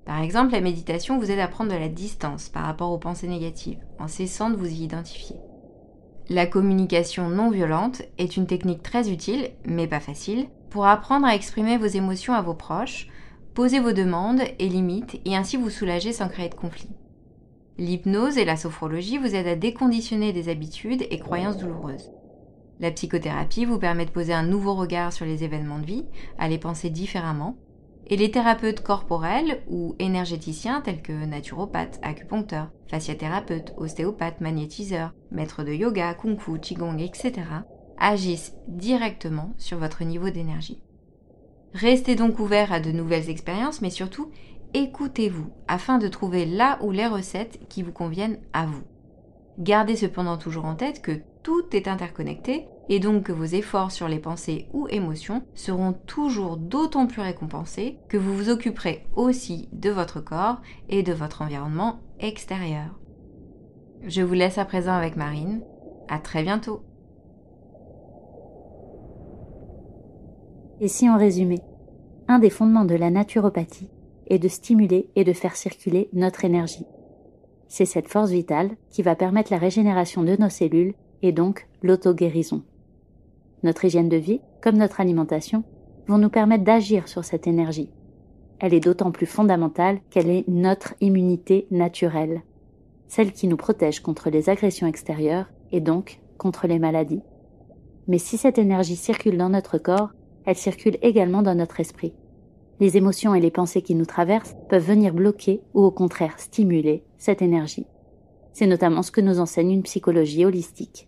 Par 0.07 0.21
exemple, 0.21 0.53
la 0.53 0.61
méditation 0.61 1.19
vous 1.19 1.29
aide 1.31 1.39
à 1.39 1.49
prendre 1.49 1.73
de 1.73 1.77
la 1.77 1.89
distance 1.89 2.47
par 2.47 2.63
rapport 2.63 2.93
aux 2.93 2.97
pensées 2.97 3.27
négatives, 3.27 3.83
en 3.99 4.07
cessant 4.07 4.49
de 4.49 4.55
vous 4.55 4.65
y 4.65 4.85
identifier. 4.85 5.35
La 6.29 6.47
communication 6.47 7.27
non 7.27 7.51
violente 7.51 8.03
est 8.17 8.37
une 8.37 8.47
technique 8.47 8.81
très 8.81 9.11
utile, 9.11 9.49
mais 9.65 9.85
pas 9.85 9.99
facile, 9.99 10.47
pour 10.69 10.87
apprendre 10.87 11.27
à 11.27 11.35
exprimer 11.35 11.77
vos 11.77 11.87
émotions 11.87 12.33
à 12.33 12.41
vos 12.41 12.53
proches, 12.53 13.09
poser 13.53 13.81
vos 13.81 13.91
demandes 13.91 14.43
et 14.59 14.69
limites 14.69 15.19
et 15.25 15.35
ainsi 15.35 15.57
vous 15.57 15.69
soulager 15.69 16.13
sans 16.13 16.29
créer 16.29 16.47
de 16.47 16.55
conflit. 16.55 16.89
L'hypnose 17.77 18.37
et 18.37 18.45
la 18.45 18.55
sophrologie 18.55 19.17
vous 19.17 19.35
aident 19.35 19.47
à 19.47 19.55
déconditionner 19.57 20.31
des 20.31 20.47
habitudes 20.47 21.05
et 21.11 21.19
croyances 21.19 21.57
douloureuses. 21.57 22.11
La 22.79 22.91
psychothérapie 22.91 23.65
vous 23.65 23.77
permet 23.77 24.05
de 24.05 24.11
poser 24.11 24.33
un 24.33 24.43
nouveau 24.43 24.73
regard 24.73 25.11
sur 25.11 25.25
les 25.25 25.43
événements 25.43 25.79
de 25.79 25.85
vie, 25.85 26.05
à 26.39 26.47
les 26.47 26.59
penser 26.59 26.89
différemment, 26.89 27.57
Et 28.09 28.15
les 28.15 28.31
thérapeutes 28.31 28.81
corporels 28.81 29.61
ou 29.67 29.95
énergéticiens 29.99 30.79
tels 30.79 31.01
que 31.01 31.11
naturopathes, 31.11 31.99
acupuncteurs, 32.01 32.71
fasciathérapeutes, 32.89 33.73
ostéopathes, 33.75 34.39
magnétiseurs, 34.39 35.13
maîtres 35.29 35.63
de 35.63 35.73
yoga, 35.73 36.13
kung 36.13 36.39
fu, 36.39 36.57
qigong, 36.57 36.99
etc. 36.99 37.33
agissent 37.99 38.55
directement 38.69 39.53
sur 39.57 39.77
votre 39.77 40.05
niveau 40.05 40.29
d'énergie. 40.29 40.81
Restez 41.73 42.15
donc 42.15 42.39
ouvert 42.39 42.71
à 42.71 42.79
de 42.79 42.91
nouvelles 42.91 43.29
expériences, 43.29 43.81
mais 43.81 43.89
surtout 43.89 44.31
écoutez-vous 44.73 45.51
afin 45.67 45.97
de 45.97 46.07
trouver 46.07 46.45
là 46.45 46.79
où 46.81 46.91
les 46.91 47.07
recettes 47.07 47.59
qui 47.67 47.83
vous 47.83 47.91
conviennent 47.91 48.39
à 48.53 48.65
vous. 48.65 48.83
Gardez 49.59 49.97
cependant 49.97 50.37
toujours 50.37 50.65
en 50.65 50.75
tête 50.75 51.01
que 51.01 51.19
tout 51.43 51.65
est 51.73 51.89
interconnecté 51.89 52.67
et 52.89 52.99
donc 52.99 53.23
que 53.23 53.31
vos 53.31 53.45
efforts 53.45 53.91
sur 53.91 54.07
les 54.07 54.19
pensées 54.19 54.67
ou 54.73 54.87
émotions 54.89 55.43
seront 55.53 55.93
toujours 55.93 56.57
d'autant 56.57 57.07
plus 57.07 57.21
récompensés 57.21 57.97
que 58.07 58.17
vous 58.17 58.35
vous 58.35 58.49
occuperez 58.49 59.05
aussi 59.15 59.69
de 59.73 59.89
votre 59.89 60.21
corps 60.21 60.61
et 60.89 61.03
de 61.03 61.13
votre 61.13 61.41
environnement 61.41 61.99
extérieur. 62.19 62.97
Je 64.03 64.21
vous 64.21 64.33
laisse 64.33 64.57
à 64.57 64.65
présent 64.65 64.93
avec 64.93 65.15
Marine. 65.15 65.61
À 66.09 66.19
très 66.19 66.43
bientôt. 66.43 66.81
Et 70.79 70.87
si 70.87 71.09
on 71.09 71.17
résumait 71.17 71.63
Un 72.27 72.39
des 72.39 72.49
fondements 72.49 72.85
de 72.85 72.95
la 72.95 73.09
naturopathie 73.09 73.89
est 74.27 74.39
de 74.39 74.47
stimuler 74.47 75.09
et 75.15 75.23
de 75.23 75.33
faire 75.33 75.55
circuler 75.55 76.09
notre 76.13 76.45
énergie. 76.45 76.85
C'est 77.67 77.85
cette 77.85 78.07
force 78.07 78.29
vitale 78.29 78.71
qui 78.89 79.01
va 79.01 79.15
permettre 79.15 79.51
la 79.51 79.57
régénération 79.57 80.23
de 80.23 80.35
nos 80.37 80.49
cellules 80.49 80.93
et 81.21 81.31
donc 81.31 81.67
l'auto-guérison. 81.81 82.63
Notre 83.63 83.85
hygiène 83.85 84.09
de 84.09 84.17
vie, 84.17 84.41
comme 84.61 84.77
notre 84.77 85.01
alimentation, 85.01 85.63
vont 86.07 86.17
nous 86.17 86.29
permettre 86.29 86.63
d'agir 86.63 87.07
sur 87.07 87.25
cette 87.25 87.47
énergie. 87.47 87.89
Elle 88.59 88.73
est 88.73 88.79
d'autant 88.79 89.11
plus 89.11 89.25
fondamentale 89.25 89.99
qu'elle 90.09 90.29
est 90.29 90.47
notre 90.47 90.95
immunité 91.01 91.67
naturelle, 91.69 92.41
celle 93.07 93.31
qui 93.31 93.47
nous 93.47 93.57
protège 93.57 93.99
contre 93.99 94.29
les 94.29 94.49
agressions 94.49 94.87
extérieures 94.87 95.49
et 95.71 95.79
donc 95.81 96.19
contre 96.37 96.67
les 96.67 96.79
maladies. 96.79 97.21
Mais 98.07 98.17
si 98.19 98.37
cette 98.37 98.57
énergie 98.57 98.95
circule 98.95 99.37
dans 99.37 99.49
notre 99.49 99.77
corps, 99.77 100.11
elle 100.45 100.55
circule 100.55 100.97
également 101.01 101.41
dans 101.41 101.55
notre 101.55 101.79
esprit. 101.79 102.13
Les 102.79 102.95
émotions 102.95 103.35
et 103.35 103.41
les 103.41 103.51
pensées 103.51 103.81
qui 103.81 103.95
nous 103.95 104.05
traversent 104.05 104.55
peuvent 104.69 104.85
venir 104.85 105.13
bloquer 105.13 105.61
ou 105.73 105.83
au 105.83 105.91
contraire 105.91 106.39
stimuler 106.39 107.03
cette 107.17 107.41
énergie. 107.41 107.87
C'est 108.53 108.67
notamment 108.67 109.01
ce 109.01 109.11
que 109.11 109.21
nous 109.21 109.39
enseigne 109.39 109.71
une 109.71 109.83
psychologie 109.83 110.45
holistique. 110.45 111.07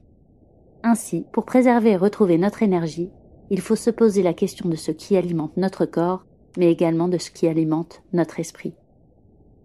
Ainsi, 0.84 1.26
pour 1.32 1.46
préserver 1.46 1.92
et 1.92 1.98
retrouver 1.98 2.38
notre 2.38 2.64
énergie, 2.64 3.10
il 3.50 3.62
faut 3.62 3.76
se 3.76 3.90
poser 3.90 4.24
la 4.24 4.34
question 4.34 4.70
de 4.70 4.76
ce 4.76 4.92
qui 4.92 5.18
alimente 5.18 5.58
notre 5.58 5.86
corps, 5.86 6.26
mais 6.58 6.72
également 6.72 7.08
de 7.08 7.18
ce 7.18 7.32
qui 7.32 7.48
alimente 7.48 8.02
notre 8.14 8.40
esprit. 8.40 8.74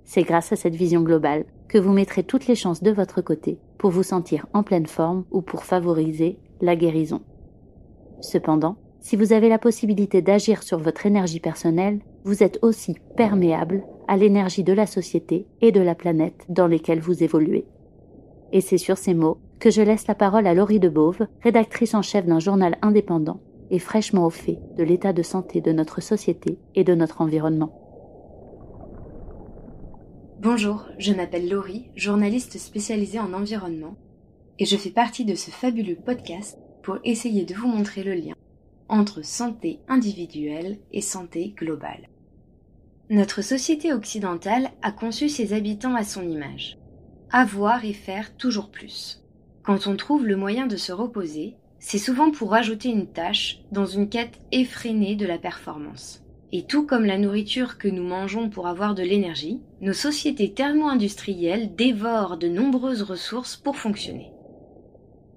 C'est 0.04 0.22
grâce 0.22 0.52
à 0.52 0.56
cette 0.56 0.74
vision 0.74 1.02
globale 1.02 1.44
que 1.68 1.78
vous 1.78 1.92
mettrez 1.92 2.24
toutes 2.24 2.46
les 2.46 2.54
chances 2.54 2.82
de 2.82 2.90
votre 2.90 3.22
côté 3.22 3.58
pour 3.78 3.90
vous 3.90 4.02
sentir 4.02 4.46
en 4.52 4.62
pleine 4.62 4.86
forme 4.86 5.24
ou 5.30 5.40
pour 5.40 5.64
favoriser 5.64 6.38
la 6.60 6.76
guérison. 6.76 7.22
Cependant, 8.20 8.76
si 9.00 9.16
vous 9.16 9.32
avez 9.32 9.48
la 9.48 9.58
possibilité 9.58 10.22
d'agir 10.22 10.62
sur 10.62 10.78
votre 10.78 11.04
énergie 11.06 11.40
personnelle, 11.40 12.00
vous 12.24 12.42
êtes 12.42 12.58
aussi 12.62 12.96
perméable 13.16 13.84
à 14.08 14.16
l'énergie 14.16 14.64
de 14.64 14.72
la 14.72 14.86
société 14.86 15.46
et 15.60 15.72
de 15.72 15.80
la 15.80 15.94
planète 15.94 16.46
dans 16.48 16.66
lesquelles 16.66 17.00
vous 17.00 17.22
évoluez. 17.22 17.66
Et 18.52 18.60
c'est 18.60 18.78
sur 18.78 18.96
ces 18.96 19.14
mots 19.14 19.38
que 19.64 19.70
je 19.70 19.80
laisse 19.80 20.06
la 20.06 20.14
parole 20.14 20.46
à 20.46 20.52
Laurie 20.52 20.78
Debove, 20.78 21.26
rédactrice 21.42 21.94
en 21.94 22.02
chef 22.02 22.26
d'un 22.26 22.38
journal 22.38 22.76
indépendant 22.82 23.40
et 23.70 23.78
fraîchement 23.78 24.26
au 24.26 24.30
fait 24.30 24.58
de 24.76 24.84
l'état 24.84 25.14
de 25.14 25.22
santé 25.22 25.62
de 25.62 25.72
notre 25.72 26.02
société 26.02 26.58
et 26.74 26.84
de 26.84 26.94
notre 26.94 27.22
environnement. 27.22 27.72
Bonjour, 30.38 30.84
je 30.98 31.14
m'appelle 31.14 31.48
Laurie, 31.48 31.86
journaliste 31.96 32.58
spécialisée 32.58 33.18
en 33.18 33.32
environnement, 33.32 33.96
et 34.58 34.66
je 34.66 34.76
fais 34.76 34.90
partie 34.90 35.24
de 35.24 35.34
ce 35.34 35.50
fabuleux 35.50 35.96
podcast 35.96 36.58
pour 36.82 36.98
essayer 37.02 37.46
de 37.46 37.54
vous 37.54 37.66
montrer 37.66 38.02
le 38.02 38.12
lien 38.12 38.34
entre 38.90 39.24
santé 39.24 39.80
individuelle 39.88 40.76
et 40.92 41.00
santé 41.00 41.54
globale. 41.56 42.10
Notre 43.08 43.40
société 43.40 43.94
occidentale 43.94 44.72
a 44.82 44.92
conçu 44.92 45.30
ses 45.30 45.54
habitants 45.54 45.94
à 45.94 46.04
son 46.04 46.28
image. 46.28 46.76
Avoir 47.32 47.86
et 47.86 47.94
faire 47.94 48.36
toujours 48.36 48.70
plus. 48.70 49.23
Quand 49.64 49.86
on 49.86 49.96
trouve 49.96 50.26
le 50.26 50.36
moyen 50.36 50.66
de 50.66 50.76
se 50.76 50.92
reposer, 50.92 51.54
c'est 51.78 51.96
souvent 51.96 52.30
pour 52.30 52.50
rajouter 52.50 52.90
une 52.90 53.06
tâche 53.06 53.60
dans 53.72 53.86
une 53.86 54.10
quête 54.10 54.38
effrénée 54.52 55.16
de 55.16 55.24
la 55.24 55.38
performance. 55.38 56.22
Et 56.52 56.64
tout 56.64 56.86
comme 56.86 57.06
la 57.06 57.16
nourriture 57.16 57.78
que 57.78 57.88
nous 57.88 58.04
mangeons 58.04 58.50
pour 58.50 58.68
avoir 58.68 58.94
de 58.94 59.02
l'énergie, 59.02 59.60
nos 59.80 59.94
sociétés 59.94 60.52
thermo-industrielles 60.52 61.74
dévorent 61.74 62.36
de 62.36 62.46
nombreuses 62.46 63.02
ressources 63.02 63.56
pour 63.56 63.76
fonctionner. 63.76 64.32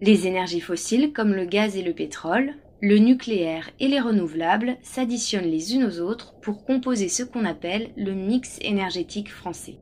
Les 0.01 0.27
énergies 0.27 0.60
fossiles 0.60 1.13
comme 1.13 1.34
le 1.34 1.46
gaz 1.46 1.77
et 1.77 1.81
le 1.81 1.93
pétrole, 1.93 2.53
le 2.81 2.98
nucléaire 2.98 3.69
et 3.79 3.88
les 3.88 4.01
renouvelables 4.01 4.75
s'additionnent 4.81 5.50
les 5.50 5.74
unes 5.74 5.86
aux 5.86 6.01
autres 6.01 6.36
pour 6.41 6.65
composer 6.65 7.07
ce 7.07 7.24
qu'on 7.24 7.46
appelle 7.46 7.91
le 7.96 8.12
mix 8.12 8.60
énergétique 8.62 9.31
français. 9.31 9.77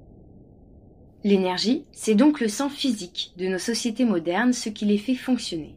L'énergie, 1.26 1.86
c'est 1.92 2.14
donc 2.14 2.40
le 2.40 2.48
sang 2.48 2.70
physique 2.70 3.32
de 3.38 3.48
nos 3.48 3.58
sociétés 3.58 4.06
modernes, 4.06 4.54
ce 4.54 4.70
qui 4.70 4.86
les 4.86 5.00
fait 5.00 5.16
fonctionner. 5.16 5.76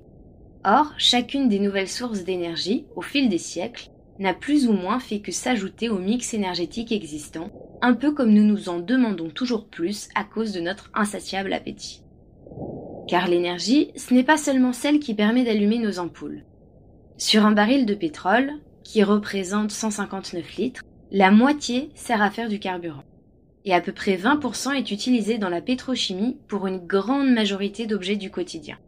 Or, 0.63 0.93
chacune 0.99 1.49
des 1.49 1.59
nouvelles 1.59 1.89
sources 1.89 2.23
d'énergie, 2.23 2.85
au 2.97 3.01
fil 3.01 3.31
des 3.31 3.39
siècles, 3.39 3.89
n'a 4.19 4.35
plus 4.35 4.69
ou 4.69 4.73
moins 4.75 5.01
fait 5.01 5.21
que 5.21 5.33
s'ajouter 5.33 5.89
au 5.89 5.99
mix 5.99 6.35
énergétique 6.35 6.93
existant, 6.93 7.49
un 7.81 7.95
peu 7.95 8.13
comme 8.13 8.35
nous 8.35 8.45
nous 8.45 8.69
en 8.69 8.79
demandons 8.79 9.31
toujours 9.31 9.65
plus 9.69 10.11
à 10.15 10.23
cause 10.23 10.53
de 10.53 10.61
notre 10.61 10.91
insatiable 10.93 11.55
appétit. 11.55 12.03
Car 13.09 13.27
l'énergie, 13.27 13.91
ce 13.97 14.13
n'est 14.13 14.25
pas 14.25 14.37
seulement 14.37 14.75
celle 14.75 15.01
qui 15.01 15.15
permet 15.15 15.45
d'allumer 15.45 15.79
nos 15.79 15.99
ampoules. 15.99 16.45
Sur 17.17 17.47
un 17.47 17.53
baril 17.53 17.87
de 17.87 17.95
pétrole, 17.95 18.53
qui 18.85 19.03
représente 19.03 19.71
159 19.71 20.57
litres, 20.57 20.83
la 21.11 21.31
moitié 21.31 21.89
sert 21.95 22.21
à 22.21 22.31
faire 22.31 22.51
du 22.51 22.59
carburant. 22.59 23.05
Et 23.65 23.75
à 23.75 23.81
peu 23.81 23.93
près 23.93 24.17
20% 24.17 24.75
est 24.75 24.91
utilisé 24.91 25.39
dans 25.39 25.49
la 25.49 25.61
pétrochimie 25.61 26.39
pour 26.49 26.67
une 26.67 26.87
grande 26.87 27.31
majorité 27.31 27.87
d'objets 27.87 28.17
du 28.17 28.31
quotidien. 28.31 28.79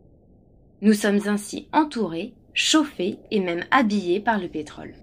Nous 0.83 0.95
sommes 0.95 1.21
ainsi 1.27 1.69
entourés, 1.73 2.33
chauffés 2.55 3.19
et 3.31 3.41
même 3.41 3.65
habillés 3.71 4.21
par 4.21 4.39
le 4.39 4.49
pétrole. 4.49 4.95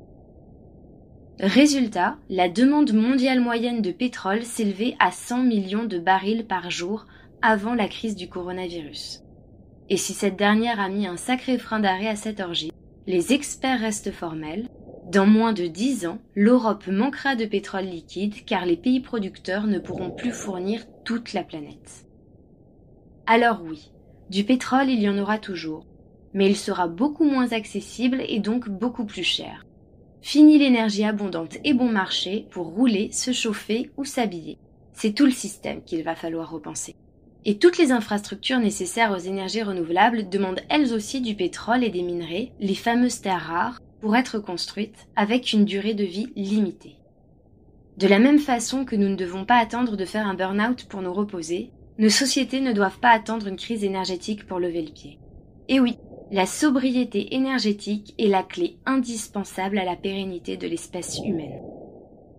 Résultat, 1.39 2.17
la 2.29 2.49
demande 2.49 2.93
mondiale 2.93 3.39
moyenne 3.39 3.83
de 3.83 3.91
pétrole 3.91 4.43
s'élevait 4.43 4.95
à 4.99 5.11
100 5.11 5.43
millions 5.43 5.85
de 5.85 5.99
barils 5.99 6.47
par 6.47 6.71
jour 6.71 7.05
avant 7.43 7.75
la 7.75 7.87
crise 7.87 8.15
du 8.15 8.27
coronavirus. 8.27 9.21
Et 9.89 9.97
si 9.97 10.13
cette 10.13 10.35
dernière 10.35 10.79
a 10.79 10.89
mis 10.89 11.05
un 11.05 11.17
sacré 11.17 11.59
frein 11.59 11.79
d'arrêt 11.79 12.07
à 12.07 12.15
cette 12.15 12.39
orgie, 12.39 12.71
les 13.05 13.33
experts 13.33 13.79
restent 13.79 14.11
formels. 14.11 14.67
Dans 15.11 15.25
moins 15.25 15.53
de 15.53 15.67
dix 15.67 16.05
ans, 16.05 16.19
l'Europe 16.35 16.87
manquera 16.87 17.37
de 17.37 17.45
pétrole 17.45 17.85
liquide 17.85 18.43
car 18.45 18.65
les 18.65 18.75
pays 18.75 18.99
producteurs 18.99 19.65
ne 19.65 19.79
pourront 19.79 20.11
plus 20.11 20.33
fournir 20.33 20.83
toute 21.05 21.31
la 21.31 21.43
planète. 21.43 22.05
Alors 23.25 23.61
oui, 23.63 23.93
du 24.29 24.43
pétrole 24.43 24.89
il 24.89 25.01
y 25.01 25.07
en 25.07 25.17
aura 25.17 25.37
toujours, 25.37 25.85
mais 26.33 26.49
il 26.49 26.57
sera 26.57 26.89
beaucoup 26.89 27.23
moins 27.23 27.53
accessible 27.53 28.21
et 28.27 28.39
donc 28.39 28.67
beaucoup 28.67 29.05
plus 29.05 29.23
cher. 29.23 29.65
Fini 30.21 30.57
l'énergie 30.57 31.05
abondante 31.05 31.57
et 31.63 31.73
bon 31.73 31.89
marché 31.89 32.45
pour 32.51 32.67
rouler, 32.67 33.09
se 33.13 33.31
chauffer 33.31 33.91
ou 33.95 34.03
s'habiller. 34.03 34.57
C'est 34.91 35.13
tout 35.13 35.25
le 35.25 35.31
système 35.31 35.83
qu'il 35.85 36.03
va 36.03 36.15
falloir 36.15 36.51
repenser. 36.51 36.95
Et 37.45 37.59
toutes 37.59 37.77
les 37.77 37.93
infrastructures 37.93 38.59
nécessaires 38.59 39.13
aux 39.13 39.19
énergies 39.19 39.63
renouvelables 39.63 40.27
demandent 40.27 40.63
elles 40.67 40.93
aussi 40.93 41.21
du 41.21 41.33
pétrole 41.33 41.85
et 41.85 41.89
des 41.89 42.01
minerais, 42.01 42.51
les 42.59 42.75
fameuses 42.75 43.21
terres 43.21 43.47
rares, 43.47 43.79
pour 44.01 44.15
être 44.15 44.39
construites 44.39 45.07
avec 45.15 45.53
une 45.53 45.65
durée 45.65 45.93
de 45.93 46.03
vie 46.03 46.31
limitée. 46.35 46.97
De 47.97 48.07
la 48.07 48.19
même 48.19 48.39
façon 48.39 48.85
que 48.85 48.95
nous 48.95 49.09
ne 49.09 49.15
devons 49.15 49.45
pas 49.45 49.57
attendre 49.57 49.97
de 49.97 50.05
faire 50.05 50.27
un 50.27 50.35
burn-out 50.35 50.85
pour 50.85 51.01
nous 51.01 51.13
reposer, 51.13 51.71
nos 51.97 52.09
sociétés 52.09 52.61
ne 52.61 52.73
doivent 52.73 52.99
pas 52.99 53.09
attendre 53.09 53.47
une 53.47 53.55
crise 53.55 53.83
énergétique 53.83 54.45
pour 54.45 54.59
lever 54.59 54.83
le 54.83 54.91
pied. 54.91 55.17
Et 55.67 55.79
oui, 55.79 55.97
la 56.31 56.45
sobriété 56.45 57.33
énergétique 57.35 58.13
est 58.19 58.27
la 58.27 58.43
clé 58.43 58.77
indispensable 58.85 59.79
à 59.79 59.85
la 59.85 59.95
pérennité 59.95 60.57
de 60.57 60.67
l'espèce 60.67 61.19
humaine. 61.25 61.59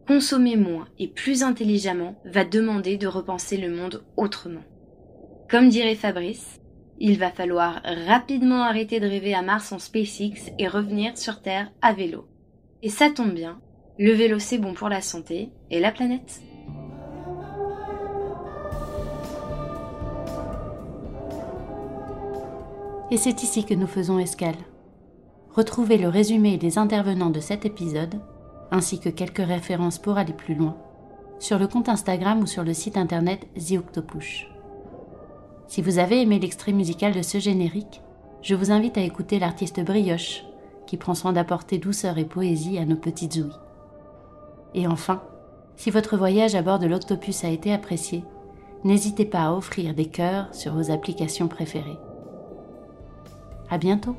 Consommer 0.07 0.57
moins 0.57 0.87
et 0.99 1.09
plus 1.09 1.43
intelligemment 1.43 2.15
va 2.25 2.45
demander 2.45 2.97
de 2.97 3.07
repenser 3.07 3.57
le 3.57 3.71
monde 3.75 4.05
autrement. 4.17 4.62
Comme 5.50 5.71
dirait 5.71 5.95
Fabrice, 5.95 6.61
il 7.00 7.19
va 7.19 7.31
falloir 7.31 7.81
rapidement 8.07 8.62
arrêter 8.62 9.00
de 9.00 9.07
rêver 9.07 9.35
à 9.35 9.43
Mars 9.43 9.73
en 9.73 9.78
SpaceX 9.78 10.52
et 10.59 10.69
revenir 10.69 11.17
sur 11.17 11.40
Terre 11.40 11.71
à 11.83 11.93
vélo. 11.93 12.26
Et 12.83 12.88
ça 12.88 13.11
tombe 13.11 13.33
bien, 13.33 13.61
le 13.99 14.12
vélo 14.12 14.38
c'est 14.38 14.59
bon 14.59 14.75
pour 14.75 14.88
la 14.88 15.00
santé 15.00 15.50
et 15.71 15.81
la 15.81 15.93
planète. 15.93 16.40
Et 23.11 23.17
c'est 23.17 23.43
ici 23.43 23.64
que 23.64 23.75
nous 23.75 23.87
faisons 23.87 24.19
escale. 24.19 24.57
Retrouvez 25.50 25.97
le 25.97 26.09
résumé 26.09 26.59
des 26.59 26.78
intervenants 26.78 27.31
de 27.31 27.40
cet 27.40 27.64
épisode 27.64 28.21
ainsi 28.71 29.00
que 29.00 29.09
quelques 29.09 29.38
références 29.38 29.99
pour 29.99 30.19
aller 30.19 30.33
plus 30.33 30.55
loin, 30.55 30.76
sur 31.38 31.59
le 31.59 31.67
compte 31.67 31.88
Instagram 31.88 32.40
ou 32.40 32.47
sur 32.47 32.64
le 32.64 32.75
site 32.75 32.97
internet 32.97 33.47
The. 33.55 34.58
Si 35.69 35.83
vous 35.83 35.99
avez 35.99 36.23
aimé 36.23 36.39
l'extrait 36.39 36.73
musical 36.73 37.13
de 37.13 37.21
ce 37.21 37.39
générique, 37.39 38.01
je 38.41 38.55
vous 38.55 38.73
invite 38.73 38.97
à 38.97 39.03
écouter 39.03 39.39
l'artiste 39.39 39.81
Brioche, 39.85 40.45
qui 40.87 40.97
prend 40.97 41.15
soin 41.15 41.35
d'apporter 41.35 41.77
douceur 41.77 42.17
et 42.17 42.25
poésie 42.25 42.79
à 42.79 42.87
nos 42.87 42.97
petites 42.97 43.37
ouïes. 43.37 43.53
Et 44.75 44.87
enfin, 44.87 45.23
si 45.77 45.91
votre 45.91 46.17
voyage 46.17 46.55
à 46.55 46.63
bord 46.63 46.79
de 46.79 46.87
l'Octopus 46.87 47.45
a 47.45 47.51
été 47.51 47.71
apprécié, 47.73 48.25
n'hésitez 48.83 49.27
pas 49.27 49.45
à 49.45 49.53
offrir 49.53 49.95
des 49.95 50.07
cœurs 50.07 50.49
sur 50.55 50.73
vos 50.73 50.91
applications 50.91 51.49
préférées. 51.49 51.99
À 53.69 53.77
bientôt! 53.77 54.17